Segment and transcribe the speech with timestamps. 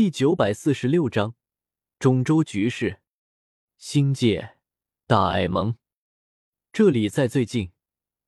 [0.00, 1.34] 第九百四十六章
[1.98, 3.02] 中州局势。
[3.76, 4.56] 星界
[5.06, 5.76] 大爱盟，
[6.72, 7.72] 这里在最近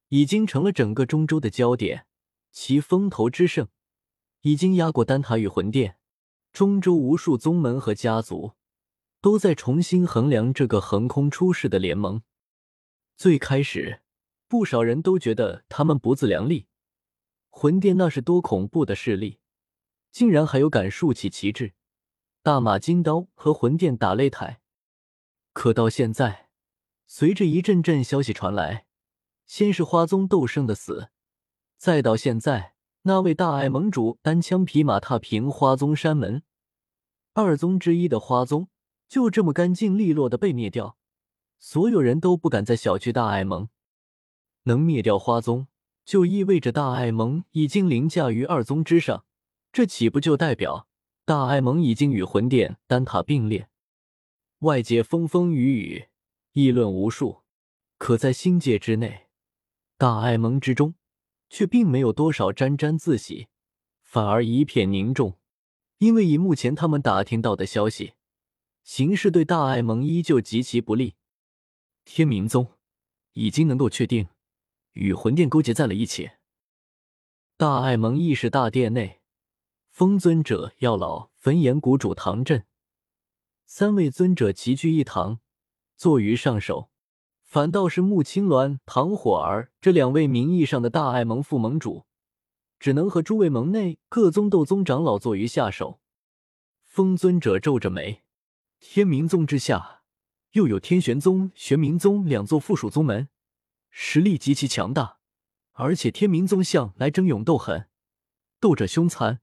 [0.08, 2.06] 已经成了整个中州的焦点，
[2.50, 3.68] 其风头之盛
[4.42, 5.96] 已经压过丹塔与魂殿。
[6.52, 8.52] 中州无数宗门和家族
[9.22, 12.20] 都在重新衡量这个横空出世的联盟。
[13.16, 14.02] 最开始，
[14.46, 16.66] 不少人都觉得他们不自量力，
[17.48, 19.38] 魂殿那是多恐怖的势力，
[20.12, 21.72] 竟然还有敢竖起旗帜、
[22.42, 24.60] 大马金刀和魂殿打擂台。
[25.52, 26.50] 可到现在，
[27.06, 28.86] 随着一阵阵消息传来，
[29.46, 31.08] 先是花宗斗圣的死，
[31.76, 32.74] 再到现在。
[33.04, 36.44] 那位大爱盟主单枪匹马踏平花宗山门，
[37.32, 38.68] 二宗之一的花宗
[39.08, 40.96] 就这么干净利落的被灭掉，
[41.58, 43.68] 所有人都不敢再小觑大爱盟。
[44.62, 45.66] 能灭掉花宗，
[46.04, 49.24] 就意味着大爱盟已经凌驾于二宗之上，
[49.72, 50.86] 这岂不就代表
[51.24, 53.68] 大爱盟已经与魂殿、丹塔并列？
[54.58, 56.08] 外界风风雨雨，
[56.52, 57.42] 议论无数，
[57.98, 59.28] 可在星界之内，
[59.96, 60.94] 大爱盟之中。
[61.54, 63.48] 却并没有多少沾沾自喜，
[64.00, 65.36] 反而一片凝重，
[65.98, 68.14] 因为以目前他们打听到的消息，
[68.82, 71.14] 形势对大爱盟依旧极其不利。
[72.06, 72.72] 天明宗
[73.34, 74.28] 已经能够确定
[74.92, 76.30] 与魂殿勾结在了一起。
[77.58, 79.20] 大爱盟议事大殿内，
[79.92, 82.64] 风尊者、药老、焚炎谷主唐震
[83.66, 85.40] 三位尊者齐聚一堂，
[85.98, 86.88] 坐于上首。
[87.42, 92.06] 反倒是穆青鸾、唐火儿这两位名义上的大爱盟副盟主，
[92.80, 96.00] 只能和诸位盟内各宗斗宗长老坐于下手。
[96.82, 98.22] 风尊者皱着眉，
[98.80, 100.04] 天明宗之下
[100.52, 103.28] 又有天玄宗、玄冥宗两座附属宗门，
[103.90, 105.18] 实力极其强大，
[105.72, 107.90] 而且天明宗向来争勇斗狠，
[108.58, 109.42] 斗者凶残，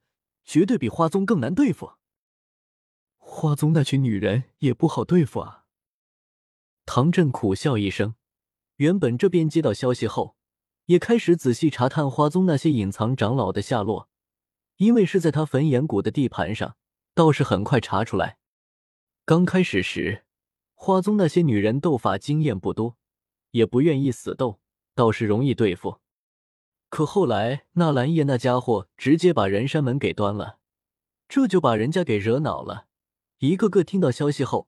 [0.50, 1.92] 绝对比花宗更难对付。
[3.19, 5.66] 花宗那群女人也不好对付啊。
[6.88, 8.16] 唐振苦笑一声，
[8.78, 10.35] 原本这边接到消息后，
[10.85, 14.09] 也开始仔细查探花宗那些隐藏长老的下落，
[14.78, 16.75] 因为是在他焚炎谷的地盘上，
[17.13, 18.40] 倒是很快查出来。
[19.25, 20.25] 刚开始时，
[20.74, 22.97] 花宗那些女人斗法经验不多，
[23.51, 24.59] 也不愿意死斗，
[24.95, 26.00] 倒是容易对付。
[26.89, 30.59] 可后来纳兰叶那家伙直接把人山门给端了，
[31.27, 32.88] 这就把人家给惹恼了，
[33.38, 34.67] 一个个听到消息后，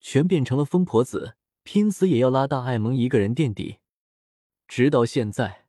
[0.00, 1.36] 全变成了疯婆子。
[1.64, 3.78] 拼死也要拉大爱盟一个人垫底，
[4.66, 5.66] 直到现在，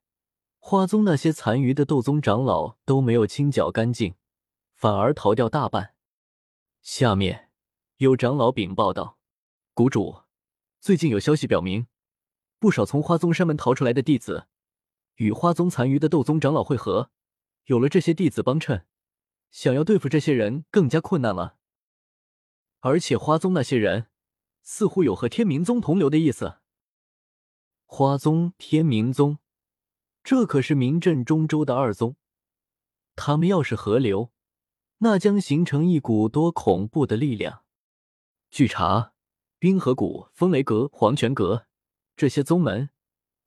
[0.57, 4.15] 花宗那些残余的斗宗长老都没有清剿干净，
[4.73, 5.93] 反而逃掉大半。
[6.81, 7.51] 下面
[7.97, 9.19] 有长老禀报道
[9.75, 10.23] ：“谷主，
[10.79, 11.85] 最近有消息表明，
[12.57, 14.47] 不少从花宗山门逃出来的弟子，
[15.15, 17.11] 与花宗残余的斗宗长老会合。
[17.65, 18.85] 有了这些弟子帮衬，
[19.51, 21.57] 想要对付这些人更加困难了。
[22.79, 24.07] 而且花宗那些人……”
[24.65, 26.59] 似乎有和天明宗同流的意思。
[27.85, 29.39] 花宗、天明宗，
[30.23, 32.15] 这可是名震中州的二宗。
[33.13, 34.31] 他们要是合流，
[34.99, 37.65] 那将形成一股多恐怖的力量。
[38.49, 39.11] 据查，
[39.59, 41.67] 冰河谷、风雷阁、黄泉阁
[42.15, 42.89] 这些宗门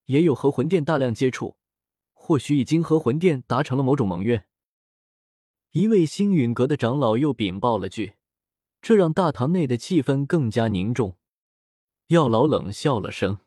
[0.07, 1.57] 也有和魂殿大量接触，
[2.13, 4.47] 或许已经和魂殿达成了某种盟约。
[5.71, 8.15] 一位星陨阁的长老又禀报了句。
[8.83, 11.17] 这让大堂内的气氛更加凝重。
[12.09, 13.41] 药老冷笑了声：“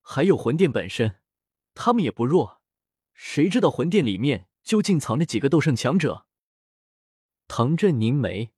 [0.00, 1.16] 还有魂殿本身，
[1.74, 2.60] 他们也不弱。
[3.12, 6.26] 谁知道魂殿里面究竟藏着几个斗圣强者？”
[7.48, 8.52] 唐振凝眉：“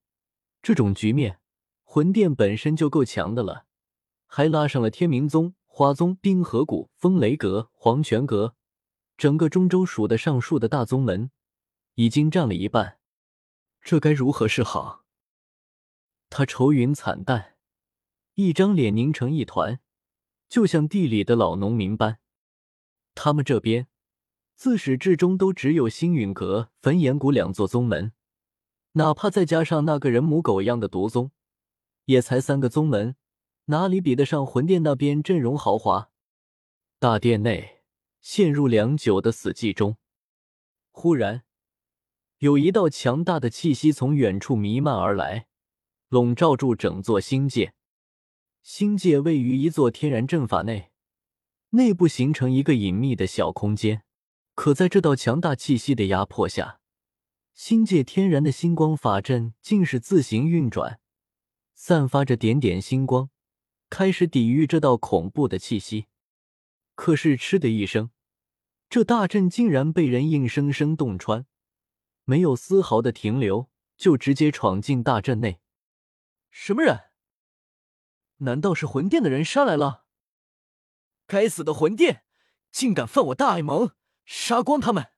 [0.60, 1.40] 这种局面，
[1.82, 3.64] 魂殿本身就够强的了，
[4.26, 8.56] 还拉上了天明宗、花宗、冰河谷、风雷阁、黄泉阁，
[9.16, 11.30] 整个中州数得上数的大宗门，
[11.94, 12.98] 已经占了一半。
[13.80, 15.04] 这该如何是好？”
[16.30, 17.54] 他愁云惨淡，
[18.34, 19.78] 一张脸凝成一团，
[20.48, 22.18] 就像地里的老农民般。
[23.14, 23.86] 他们这边
[24.56, 28.10] 自始至终都只有星陨阁、焚炎谷两座宗门，
[28.94, 31.30] 哪怕再加上那个人母狗一样的毒宗，
[32.06, 33.14] 也才三个宗门，
[33.70, 36.10] 哪里比得上魂殿那边阵容豪华？
[36.98, 37.82] 大殿内
[38.22, 39.98] 陷入良久的死寂中，
[40.90, 41.44] 忽然
[42.38, 45.48] 有一道强大的气息从远处弥漫而来。
[46.08, 47.74] 笼罩住整座星界，
[48.62, 50.90] 星界位于一座天然阵法内，
[51.70, 54.02] 内部形成一个隐秘的小空间。
[54.54, 56.80] 可在这道强大气息的压迫下，
[57.52, 60.98] 星界天然的星光法阵竟是自行运转，
[61.74, 63.28] 散发着点点星光，
[63.90, 66.06] 开始抵御这道恐怖的气息。
[66.94, 68.10] 可是，嗤的一声，
[68.88, 71.46] 这大阵竟然被人硬生生洞穿，
[72.24, 73.70] 没有丝毫的停留。
[73.98, 75.60] 就直接闯进大阵内。
[76.52, 77.10] 什么人？
[78.36, 80.04] 难道是魂殿的人杀来了？
[81.26, 82.22] 该死的魂殿，
[82.70, 83.90] 竟敢犯我大爱盟！
[84.24, 85.10] 杀光他们！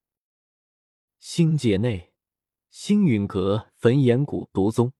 [1.19, 2.15] 星界内，
[2.71, 4.95] 星陨阁、焚炎谷、毒宗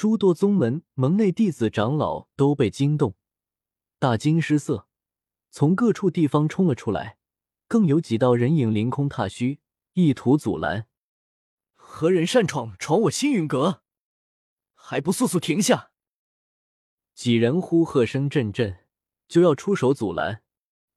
[0.00, 3.16] 诸多宗门门内弟子长老都被惊动，
[3.98, 4.88] 大惊失色，
[5.50, 7.18] 从各处地方冲了出来，
[7.68, 9.60] 更有几道人影凌空踏虚，
[9.92, 10.88] 意图阻拦。
[11.74, 13.82] 何人擅闯闯我星陨阁？
[14.72, 15.90] 还不速速停下！
[17.12, 18.86] 几人呼喝声阵阵，
[19.28, 20.42] 就要出手阻拦，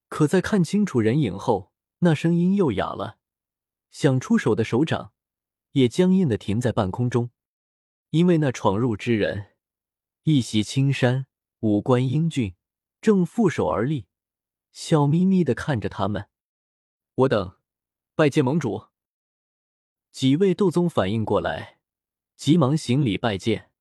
[0.07, 1.73] 可在看清楚人影后。
[1.99, 3.17] 那声音又哑了，
[3.91, 5.11] 想出手的手掌
[5.73, 7.31] 也僵硬的停在半空中，
[8.13, 9.56] 因为那闯入之人
[10.21, 11.25] 一袭青衫，
[11.62, 12.54] 五官英俊，
[13.01, 14.06] 正负手而立，
[14.71, 16.30] 笑眯眯的看着他们。
[17.15, 17.57] 我等
[18.13, 18.89] 拜见盟主。
[20.12, 21.80] 几位斗宗反应过来，
[22.36, 23.71] 急忙行礼拜见，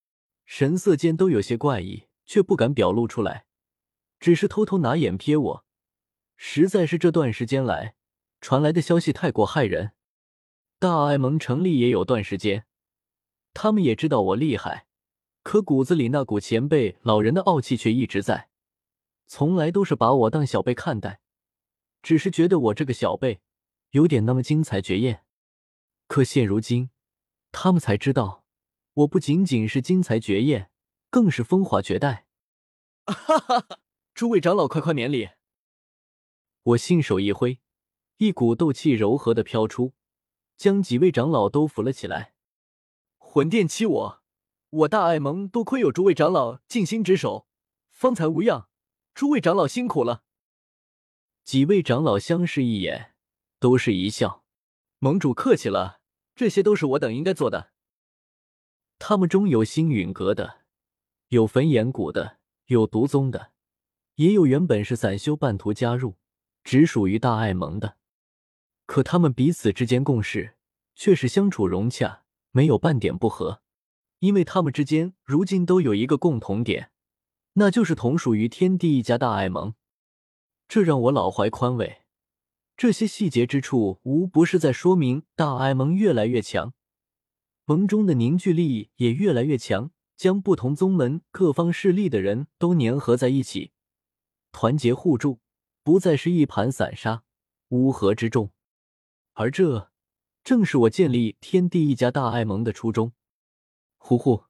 [0.47, 3.45] 神色间都有些怪异，却不敢表露出来，
[4.19, 5.65] 只是偷偷拿眼瞥我。
[6.39, 7.97] 实在是这段时间来。
[8.41, 9.93] 传来的消息太过骇人，
[10.79, 12.65] 大爱盟成立也有段时间，
[13.55, 14.87] 他们也知道我厉害，
[15.43, 18.49] 可骨子里那股前辈老人的傲气却一直在，
[19.27, 21.21] 从来都是把我当小辈看待，
[22.03, 23.41] 只是觉得我这个小辈
[23.91, 25.25] 有点那么精彩绝艳。
[26.07, 26.91] 可现如今，
[27.51, 28.45] 他们才知道，
[28.95, 30.71] 我不仅仅是精彩绝艳，
[31.11, 32.27] 更是风华绝代。
[33.07, 33.79] 哈哈哈！
[34.15, 35.31] 诸位长老，快快免礼！
[36.63, 37.61] 我信手一挥。
[38.19, 39.95] 一股斗气柔和的飘出，
[40.57, 42.32] 将几位长老都扶了起来。
[43.35, 44.23] 魂殿欺我，
[44.69, 47.49] 我大爱盟多亏有诸位长老尽心值守，
[47.89, 48.69] 方才无恙。
[49.15, 50.25] 诸位长老辛苦了。
[51.43, 53.15] 几位长老相视一眼，
[53.59, 54.45] 都是一笑。
[54.99, 56.03] 盟主客气了，
[56.35, 57.73] 这些都是我等应该做的。
[58.99, 60.65] 他们中有星陨阁的，
[61.29, 62.37] 有焚炎谷的，
[62.67, 63.53] 有毒宗的，
[64.17, 66.19] 也有原本是散修半途加入，
[66.63, 67.97] 只属于大爱盟的。
[68.85, 70.59] 可他们彼此之间共事，
[70.95, 72.22] 却是相处融洽，
[72.53, 73.61] 没有半点不和。
[74.21, 76.93] 因为他们之间如今都有一个共同点，
[77.55, 79.75] 那就是同属于天地一家大爱盟。
[80.69, 82.03] 这让我老怀宽慰。
[82.77, 86.73] 这些细节之处，无不是在说明大爱盟越来越强，
[87.65, 93.73] 盟中的凝聚力也越来越强，将不同宗门各方势力的人都粘合在一起，
[94.53, 95.41] 团结互助，
[95.83, 97.25] 不再是一盘散沙，
[97.69, 98.51] 乌合之众。
[99.35, 99.92] 而这
[100.45, 103.13] 正是我建立天地一家大爱盟的初衷。
[103.97, 104.45] 呼呼，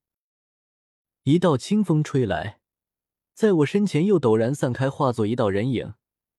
[1.25, 2.61] 一道清风吹来，
[3.35, 5.95] 在我身前又陡然散开，化作一道人影，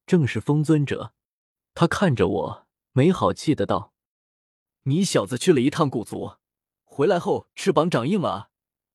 [0.08, 1.14] 正是风尊者。
[1.76, 3.94] 他看着我，没好气的道
[4.84, 6.38] ：“你小子去了一趟古族，
[6.84, 8.50] 回来后翅膀长硬了！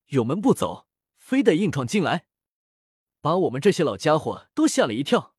[0.07, 2.25] 有门不走，非得硬闯进来，
[3.21, 5.35] 把我们这些老家伙都吓了一跳。”